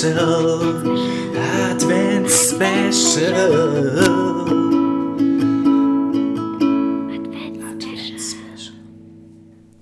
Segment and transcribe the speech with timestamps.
[0.00, 0.80] Special,
[1.36, 4.00] Advents Special.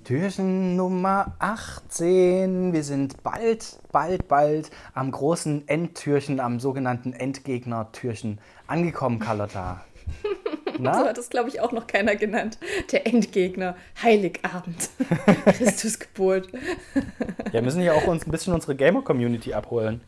[0.03, 2.73] Türchen Nummer 18.
[2.73, 9.85] Wir sind bald, bald, bald am großen Endtürchen, am sogenannten Endgegner-Türchen angekommen, Carlotta.
[10.83, 11.05] So Na?
[11.09, 12.57] hat das, glaube ich, auch noch keiner genannt.
[12.91, 14.89] Der Endgegner, Heiligabend,
[15.45, 16.47] Christusgeburt.
[17.47, 20.01] Ja, wir müssen ja auch uns ein bisschen unsere Gamer-Community abholen.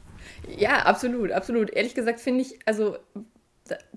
[0.57, 1.69] Ja, absolut, absolut.
[1.71, 2.97] Ehrlich gesagt finde ich, also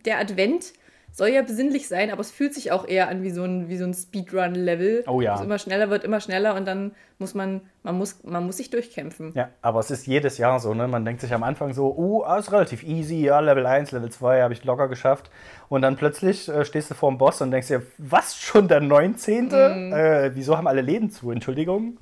[0.05, 0.73] der Advent
[1.15, 3.77] soll ja besinnlich sein, aber es fühlt sich auch eher an wie so ein, wie
[3.77, 5.05] so ein Speedrun-Level.
[5.07, 5.37] Oh ja.
[5.37, 6.91] Es immer schneller wird, immer schneller und dann
[7.21, 9.31] muss man, man muss, man muss sich durchkämpfen.
[9.35, 10.89] Ja, aber es ist jedes Jahr so, ne?
[10.89, 14.11] Man denkt sich am Anfang so, uh, ah, ist relativ easy, ja, Level 1, Level
[14.11, 15.31] 2 habe ich locker geschafft.
[15.69, 18.81] Und dann plötzlich äh, stehst du vor dem Boss und denkst dir, was, schon der
[18.81, 19.45] 19.?
[19.45, 19.93] Mhm.
[19.93, 21.31] Äh, wieso haben alle Läden zu?
[21.31, 21.99] Entschuldigung?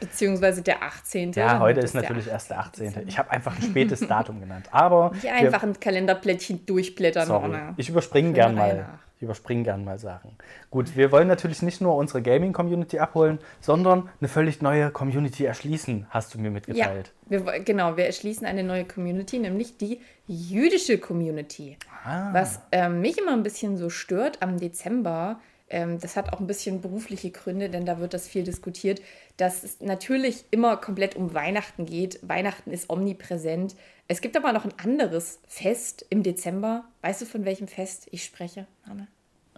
[0.00, 1.32] Beziehungsweise der 18.
[1.32, 3.06] Ja, heute ist natürlich erst der 18.
[3.06, 4.66] Ich habe einfach ein spätes Datum genannt.
[4.72, 7.26] Aber Nicht wir- einfach ein Kalenderblättchen durchblättern.
[7.26, 8.76] Sorry, ich überspringe gern mal.
[8.78, 8.98] nach.
[9.16, 10.30] Ich überspringe gern mal Sachen.
[10.70, 16.06] Gut, wir wollen natürlich nicht nur unsere Gaming-Community abholen, sondern eine völlig neue Community erschließen,
[16.08, 17.12] hast du mir Ja, mitgeteilt.
[17.26, 21.76] wir, wo- genau, wir erschließen eine neue Community, nämlich die jüdische Community.
[22.02, 22.32] Ah.
[22.32, 25.38] Was ähm, mich immer ein bisschen so stört am Dezember,
[25.70, 29.00] das hat auch ein bisschen berufliche Gründe, denn da wird das viel diskutiert,
[29.36, 32.18] dass es natürlich immer komplett um Weihnachten geht.
[32.22, 33.76] Weihnachten ist omnipräsent.
[34.08, 36.84] Es gibt aber noch ein anderes Fest im Dezember.
[37.02, 39.06] Weißt du, von welchem Fest ich spreche, Anne?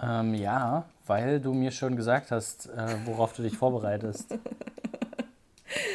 [0.01, 4.39] Ähm, ja, weil du mir schon gesagt hast, äh, worauf du dich vorbereitest.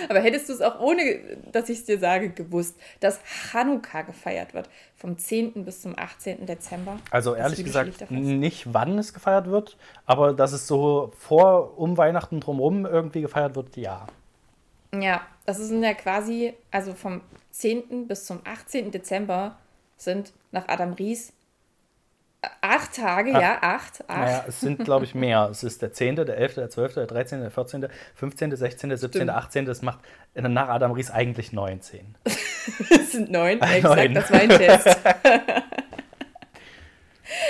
[0.10, 1.20] Aber hättest du es auch ohne,
[1.52, 5.66] dass ich es dir sage, gewusst, dass Chanukka gefeiert wird vom 10.
[5.66, 6.46] bis zum 18.
[6.46, 6.98] Dezember?
[7.12, 12.40] Also ehrlich gesagt, nicht wann es gefeiert wird, aber dass es so vor, um Weihnachten
[12.40, 14.08] drumherum irgendwie gefeiert wird, ja.
[14.94, 17.22] Ja, das sind ja quasi, also vom
[17.52, 18.08] 10.
[18.08, 18.92] bis zum 18.
[18.92, 19.58] Dezember
[19.98, 21.34] sind nach Adam Ries
[22.62, 23.42] acht Tage, Ach.
[23.42, 24.20] ja, acht, acht.
[24.20, 25.48] Naja, es sind, glaube ich, mehr.
[25.52, 29.10] Es ist der 10., der 11., der 12., der 13., der 14., 15., 16., 17.,
[29.10, 29.30] Stimmt.
[29.32, 29.66] 18.
[29.66, 30.00] Das macht
[30.36, 32.16] nach Adam Ries eigentlich 19.
[32.90, 34.14] Es sind neun, Ah, exakt, neun.
[34.14, 34.88] das war ein Test.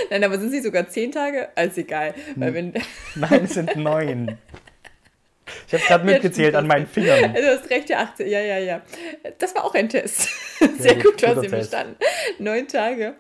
[0.10, 1.50] Nein, aber sind sie sogar zehn Tage?
[1.56, 2.14] Alles egal.
[2.36, 2.74] Weil wenn,
[3.16, 4.38] Nein, es sind neun.
[5.68, 7.34] Ich habe gerade Ja, mitgezählt an meinen Fingern.
[7.34, 8.82] Du hast recht, ja, 18, ja, ja, ja.
[9.38, 10.30] Das war auch ein Test.
[10.60, 11.96] Sehr Sehr gut, du hast ihn bestanden.
[12.40, 13.16] Neun Tage.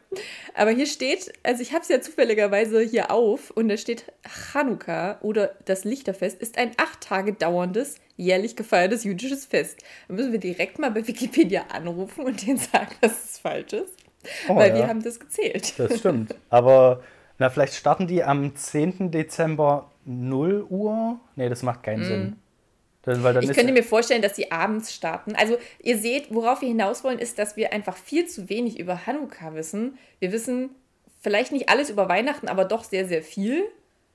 [0.53, 5.19] Aber hier steht, also ich habe es ja zufälligerweise hier auf und da steht Chanukka
[5.21, 9.83] oder das Lichterfest ist ein acht Tage dauerndes, jährlich gefeiertes jüdisches Fest.
[10.07, 13.93] Da müssen wir direkt mal bei Wikipedia anrufen und denen sagen, dass es falsch ist.
[14.47, 14.77] Oh, weil ja.
[14.77, 15.73] wir haben das gezählt.
[15.77, 16.35] Das stimmt.
[16.49, 17.03] Aber
[17.39, 19.11] na, vielleicht starten die am 10.
[19.11, 21.19] Dezember 0 Uhr.
[21.35, 22.35] Nee, das macht keinen Sinn.
[23.03, 23.43] Das, weil dann.
[23.43, 25.35] Ich könnte mir vorstellen, dass sie abends starten.
[25.35, 29.05] Also ihr seht, worauf wir hinaus wollen, ist, dass wir einfach viel zu wenig über
[29.05, 29.97] Hanukkah wissen.
[30.19, 30.71] Wir wissen
[31.21, 33.63] vielleicht nicht alles über Weihnachten, aber doch sehr, sehr viel.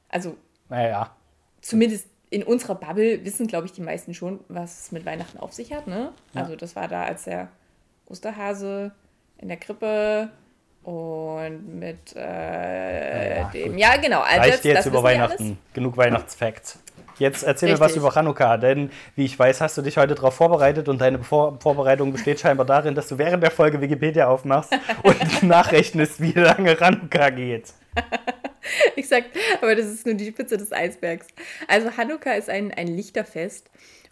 [0.09, 0.37] Also
[0.69, 1.15] naja,
[1.61, 5.53] zumindest in unserer Bubble wissen, glaube ich, die meisten schon, was es mit Weihnachten auf
[5.53, 5.87] sich hat.
[5.87, 6.13] Ne?
[6.35, 7.49] Also das war da, als der
[8.09, 8.93] Osterhase
[9.39, 10.31] in der Krippe
[10.83, 13.73] und mit äh, Ja, dem...
[13.73, 13.81] gut.
[13.81, 14.21] Ja, genau.
[14.21, 15.59] Also reicht jetzt das über Weihnachten.
[15.75, 16.79] Genug Weihnachtsfacts.
[17.19, 18.03] Jetzt erzähl mir was Richtig.
[18.03, 21.59] über Chanukka, denn wie ich weiß, hast du dich heute darauf vorbereitet und deine Vor
[21.61, 26.77] Vorbereitung besteht scheinbar darin, dass du während der Folge Wikipedia aufmachst und nachrechnest, wie lange
[26.77, 27.73] Chanukka geht.
[28.95, 29.25] Ich sag,
[29.61, 31.27] aber das ist nur die Spitze des Eisbergs.
[31.67, 33.69] Also Hanukkah ist ein, ein Lichterfest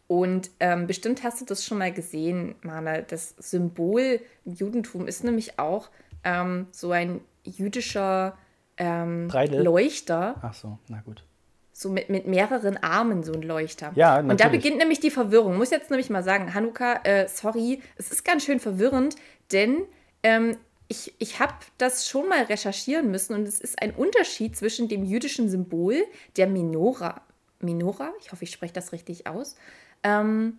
[0.09, 3.01] und ähm, bestimmt hast du das schon mal gesehen, Mana.
[3.03, 5.89] Das Symbol im Judentum ist nämlich auch
[6.25, 8.37] ähm, so ein jüdischer
[8.77, 9.29] ähm?
[9.29, 11.25] Leuchter, Ach so, na gut.
[11.73, 13.93] so mit, mit mehreren Armen, so ein Leuchter.
[13.95, 14.63] Ja, Und da natürlich.
[14.63, 15.57] beginnt nämlich die Verwirrung.
[15.57, 19.17] Muss jetzt nämlich mal sagen, Hanukkah, äh, sorry, es ist ganz schön verwirrend,
[19.53, 19.83] denn
[20.23, 20.57] ähm,
[20.89, 25.05] ich, ich habe das schon mal recherchieren müssen und es ist ein Unterschied zwischen dem
[25.05, 26.03] jüdischen Symbol
[26.37, 27.23] der Menora,
[27.61, 29.55] Menora, ich hoffe, ich spreche das richtig aus,
[30.03, 30.59] ähm,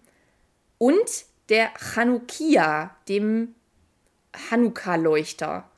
[0.77, 3.55] und der Chanukia, dem
[4.49, 5.69] Hanukkah-Leuchter.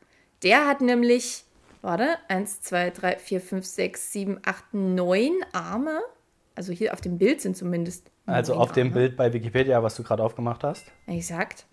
[0.44, 1.45] Der hat nämlich,
[1.81, 6.01] warte, 1, 2, 3, 4, 5, 6, 7, 8, 9 Arme.
[6.55, 8.11] Also hier auf dem Bild sind zumindest.
[8.25, 9.00] Also auf dem Arme.
[9.00, 10.85] Bild bei Wikipedia, was du gerade aufgemacht hast.
[11.07, 11.65] Exakt.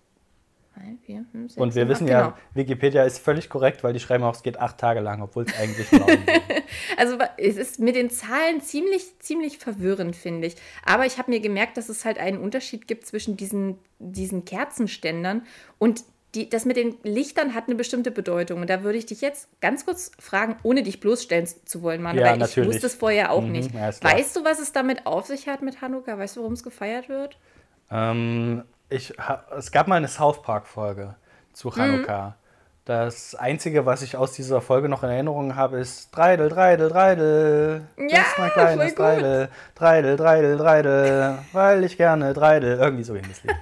[0.75, 2.37] 1, 4, 5, 6, Und wir 7, wissen 8, ja, genau.
[2.53, 5.57] Wikipedia ist völlig korrekt, weil die schreiben auch, es geht acht Tage lang, obwohl es
[5.57, 6.03] eigentlich sind.
[6.97, 10.55] Also es ist mit den Zahlen ziemlich, ziemlich verwirrend, finde ich.
[10.85, 15.45] Aber ich habe mir gemerkt, dass es halt einen Unterschied gibt zwischen diesen, diesen Kerzenständern
[15.79, 16.03] und
[16.35, 18.61] die, das mit den Lichtern hat eine bestimmte Bedeutung.
[18.61, 22.15] Und da würde ich dich jetzt ganz kurz fragen, ohne dich bloßstellen zu wollen, Mann,
[22.17, 22.73] Ja, weil ich natürlich.
[22.75, 23.73] wusste es vorher auch Mhm, nicht.
[23.73, 26.17] ja, weißt du, was es damit auf sich hat mit Hanukkah?
[26.17, 27.37] Weißt du, warum es gefeiert wird?
[27.89, 29.13] Ähm, ich,
[29.57, 31.15] es gab mal eine South Park-Folge
[31.53, 31.73] zu Mhm.
[32.85, 37.87] Das Einzige, was ich aus dieser Folge noch in Erinnerung habe, ist Dreidel, Dreidel, Dreidel.
[37.95, 38.97] Ja, das ist mein kleines voll gut.
[38.97, 39.49] Dreidel.
[39.75, 42.79] Dreidel, Dreidel, Dreidel, weil ich gerne Dreidel.
[42.79, 43.55] Irgendwie so ging das Lied.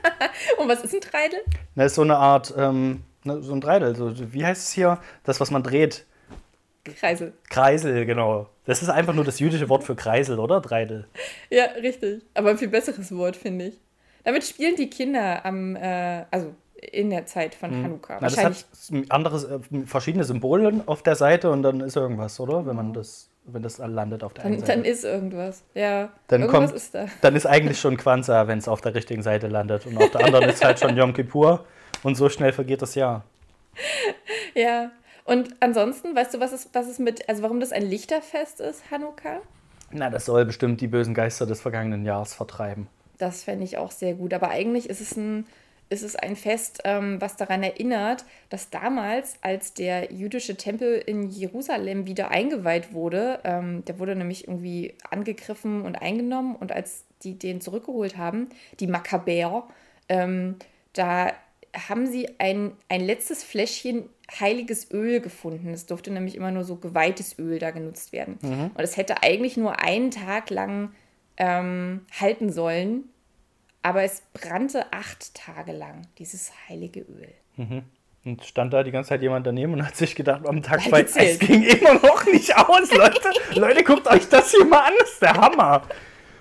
[0.57, 1.39] Und was ist ein Treidel?
[1.75, 3.94] Das ist so eine Art, ähm, so ein Dreidel.
[3.94, 5.00] So, wie heißt es hier?
[5.25, 6.06] Das, was man dreht.
[6.86, 7.33] Kreisel.
[7.50, 8.48] Kreisel, genau.
[8.63, 10.62] Das ist einfach nur das jüdische Wort für Kreisel, oder?
[10.62, 11.07] Dreidel.
[11.50, 12.24] Ja, richtig.
[12.36, 13.77] Aber ein viel besseres Wort, finde ich.
[14.24, 18.16] Damit spielen die Kinder am, äh, also in der Zeit von Hanukkah.
[18.16, 18.20] Mhm.
[18.22, 22.40] Na, das hat ein anderes, äh, verschiedene Symbole auf der Seite und dann ist irgendwas,
[22.40, 22.66] oder?
[22.66, 24.78] Wenn man das, wenn das landet auf der einen Dann, Seite.
[24.80, 25.64] dann ist irgendwas.
[25.74, 27.06] Ja, Dann irgendwas kommt, ist da.
[27.22, 29.86] dann ist eigentlich schon Kwanzaa, wenn es auf der richtigen Seite landet.
[29.86, 31.66] Und auf der anderen ist halt schon Yom Kippur.
[32.04, 33.24] Und so schnell vergeht das Jahr.
[34.56, 34.92] Ja.
[35.26, 38.90] Und ansonsten, weißt du, was es, was es mit, also warum das ein Lichterfest ist,
[38.90, 39.42] Hanukkah?
[39.92, 42.88] Na, das soll bestimmt die bösen Geister des vergangenen Jahres vertreiben.
[43.20, 44.34] Das fände ich auch sehr gut.
[44.34, 45.46] Aber eigentlich ist es ein,
[45.89, 51.30] ist es ein Fest, ähm, was daran erinnert, dass damals, als der jüdische Tempel in
[51.30, 57.38] Jerusalem wieder eingeweiht wurde, ähm, der wurde nämlich irgendwie angegriffen und eingenommen und als die
[57.38, 58.50] den zurückgeholt haben,
[58.80, 59.63] die Makkabäer,
[60.07, 60.56] ähm,
[60.94, 61.33] da
[61.75, 64.09] haben sie ein, ein letztes Fläschchen
[64.39, 65.69] heiliges Öl gefunden.
[65.69, 68.38] Es durfte nämlich immer nur so geweihtes Öl da genutzt werden.
[68.75, 70.92] Und es hätte eigentlich nur einen Tag lang
[71.38, 73.06] ähm, halten sollen,
[73.81, 77.34] aber es brannte acht Tage lang, dieses heilige Öl.
[78.26, 81.02] Und stand da die ganze Zeit jemand daneben und hat sich gedacht, am Tag zwei,
[81.02, 83.30] es ging immer noch nicht aus, Leute.
[83.60, 85.84] Leute, guckt euch das hier mal an, das ist der Hammer.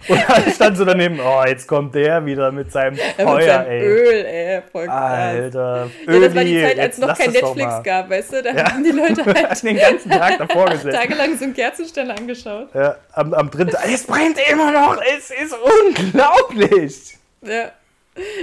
[0.06, 3.46] Und dann stand so daneben, oh, jetzt kommt der wieder mit seinem Ja, mit Feuer,
[3.46, 3.82] seinem ey.
[3.82, 5.12] Öl, ey, voll krass.
[5.12, 5.90] Alter.
[6.06, 8.43] Ja, das war die Zeit, als jetzt noch kein es Netflix gab, weißt du?
[8.43, 10.93] Da haben die Leute halt den ganzen Tag davor gesessen.
[10.93, 12.69] tagelang so einen Kerzenständer angeschaut.
[12.75, 17.17] Ja, am, am dritten Tag, es brennt immer noch, es ist unglaublich.
[17.43, 17.73] Ja.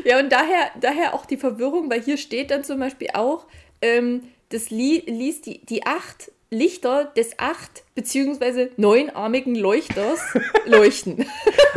[0.06, 3.46] Ja, und daher, daher auch die Verwirrung, weil hier steht dann zum Beispiel auch,
[3.82, 10.22] ähm, das li ließ die, die acht Lichter des acht beziehungsweise neunarmigen Leuchters
[10.66, 11.26] leuchten.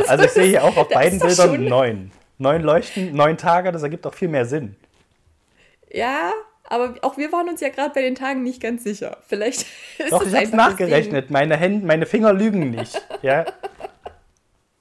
[0.07, 2.11] Also ich sehe hier auch auf beiden Bildern schon- neun.
[2.37, 4.77] Neun Leuchten, neun Tage, das ergibt auch viel mehr Sinn.
[5.91, 6.31] Ja,
[6.63, 9.17] aber auch wir waren uns ja gerade bei den Tagen nicht ganz sicher.
[9.27, 9.61] Vielleicht
[9.97, 11.31] ist Doch, es ich habe einfach nachgerechnet.
[11.31, 13.01] Meine Hände, meine Finger lügen nicht.
[13.23, 13.45] Ja,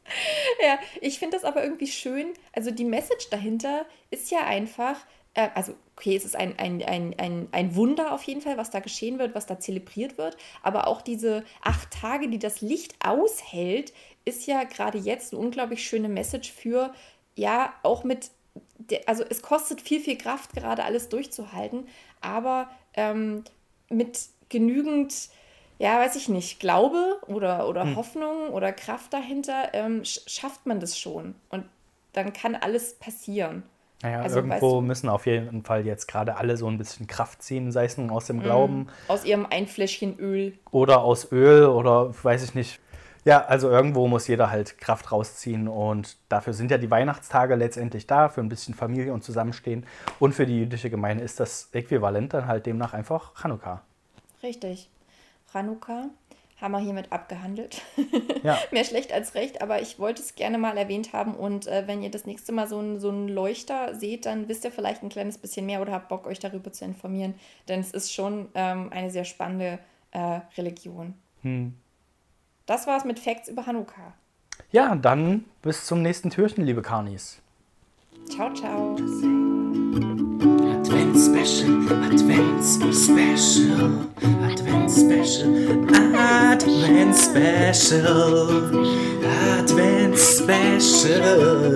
[0.62, 2.32] Ja, ich finde das aber irgendwie schön.
[2.52, 4.96] Also die Message dahinter ist ja einfach,
[5.34, 8.70] äh, also okay, es ist ein, ein, ein, ein, ein Wunder auf jeden Fall, was
[8.70, 10.36] da geschehen wird, was da zelebriert wird.
[10.62, 13.92] Aber auch diese acht Tage, die das Licht aushält,
[14.24, 16.92] ist ja gerade jetzt eine unglaublich schöne Message für,
[17.34, 18.30] ja, auch mit,
[19.06, 21.86] also es kostet viel, viel Kraft, gerade alles durchzuhalten,
[22.20, 23.44] aber ähm,
[23.88, 24.18] mit
[24.48, 25.30] genügend
[25.78, 30.80] ja, weiß ich nicht, Glaube oder, oder Hoffnung oder Kraft dahinter, ähm, sch schafft man
[30.80, 31.34] das schon.
[31.50, 31.64] Und
[32.12, 33.62] dann kann alles passieren.
[34.02, 37.06] naja, Also, irgendwo weißt du- müssen auf jeden Fall jetzt gerade alle so ein bisschen
[37.06, 40.58] Kraft ziehen, sei es nun aus dem Glauben Aus ihrem Einfläschchen Öl.
[40.70, 42.80] oder aus Öl oder weiß ich nicht.
[43.24, 48.06] Ja, also irgendwo muss jeder halt Kraft rausziehen und dafür sind ja die Weihnachtstage letztendlich
[48.06, 49.84] da, für ein bisschen Familie und Zusammenstehen.
[50.18, 53.82] Und für die jüdische Gemeinde ist das Äquivalent dann halt demnach einfach Chanukka.
[54.42, 54.88] Richtig.
[55.52, 56.10] Chanukka
[56.60, 57.82] haben wir hiermit abgehandelt.
[58.44, 58.56] Ja.
[58.70, 61.34] Mehr schlecht als recht, aber ich wollte es gerne mal erwähnt haben.
[61.34, 64.64] Und äh, wenn ihr das nächste Mal so einen so einen Leuchter seht, dann wisst
[64.64, 67.34] ihr vielleicht ein kleines bisschen mehr oder habt Bock, euch darüber zu informieren.
[67.66, 69.80] Denn es ist schon ähm, eine sehr spannende
[70.12, 71.14] äh, Religion.
[72.66, 74.14] Das war's mit Facts über Chanukka.
[74.70, 77.40] Ja, dann bis zum nächsten Türchen, liebe Karnis.
[78.30, 78.94] Ciao, ciao.
[80.70, 81.72] Advent Special,
[82.04, 82.62] Advent
[82.94, 84.06] Special,
[84.88, 88.64] Advent Special, Advent Special,
[89.22, 91.68] Advent Special.